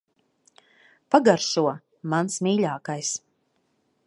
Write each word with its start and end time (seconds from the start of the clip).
Pagaršo. 1.15 1.75
Mans 2.15 2.41
mīļākais. 2.49 3.17